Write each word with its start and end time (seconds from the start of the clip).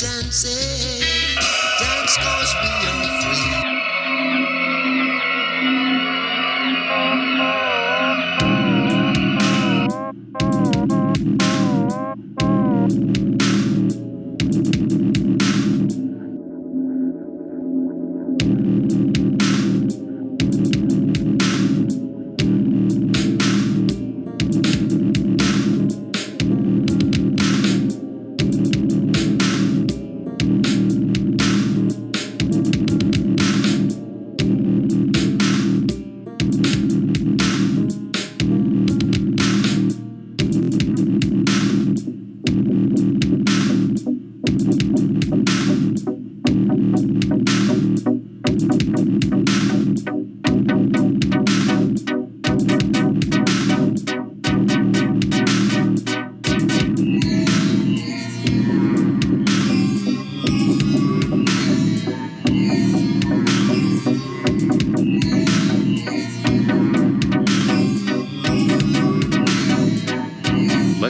dancing. 0.00 1.19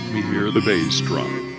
Let 0.00 0.12
me 0.14 0.22
hear 0.22 0.50
the 0.50 0.62
bass 0.62 0.98
drum. 1.02 1.49